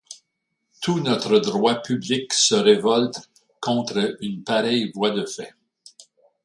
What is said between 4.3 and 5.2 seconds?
pareille voie